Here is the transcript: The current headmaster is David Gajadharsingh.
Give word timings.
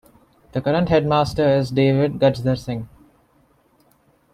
The 0.53 0.63
current 0.63 0.89
headmaster 0.89 1.47
is 1.47 1.69
David 1.69 2.13
Gajadharsingh. 2.13 2.87